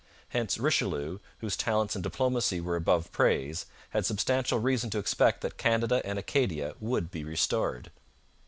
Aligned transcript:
Hence 0.29 0.57
Richelieu, 0.57 1.19
whose 1.41 1.55
talents 1.55 1.95
in 1.95 2.01
diplomacy 2.01 2.59
were 2.59 2.75
above 2.75 3.11
praise, 3.11 3.67
had 3.91 4.03
substantial 4.03 4.57
reason 4.57 4.89
to 4.89 4.97
expect 4.97 5.41
that 5.41 5.57
Canada 5.59 6.01
and 6.03 6.17
Acadia 6.17 6.73
would 6.79 7.11
be 7.11 7.23
restored. 7.23 7.91